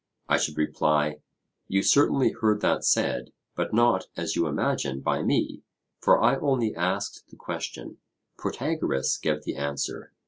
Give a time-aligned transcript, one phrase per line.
[0.27, 1.21] I should reply,
[1.67, 5.61] 'You certainly heard that said, but not, as you imagine, by me;
[5.99, 7.99] for I only asked the question;
[8.35, 10.11] Protagoras gave the answer.'